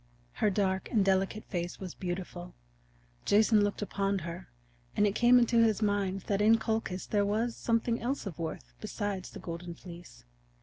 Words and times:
Her 0.41 0.49
dark 0.49 0.89
and 0.89 1.05
delicate 1.05 1.43
face 1.45 1.79
was 1.79 1.93
beautiful. 1.93 2.55
Jason 3.23 3.61
looked 3.63 3.83
upon 3.83 4.17
her, 4.25 4.49
and 4.97 5.05
it 5.05 5.13
came 5.13 5.37
into 5.37 5.59
his 5.61 5.83
mind 5.83 6.21
that 6.21 6.41
in 6.41 6.57
Colchis 6.57 7.05
there 7.05 7.23
was 7.23 7.55
something 7.55 8.01
else 8.01 8.25
of 8.25 8.39
worth 8.39 8.73
besides 8.81 9.29
the 9.29 9.39
Golden 9.39 9.75
Fleece. 9.75 10.25